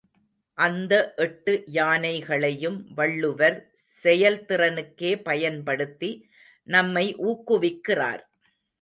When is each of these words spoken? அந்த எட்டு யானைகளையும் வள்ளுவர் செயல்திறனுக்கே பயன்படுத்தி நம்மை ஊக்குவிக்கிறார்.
அந்த 0.57 0.93
எட்டு 1.17 1.53
யானைகளையும் 1.71 2.79
வள்ளுவர் 2.95 3.57
செயல்திறனுக்கே 4.03 5.13
பயன்படுத்தி 5.23 6.11
நம்மை 6.67 7.05
ஊக்குவிக்கிறார். 7.29 8.23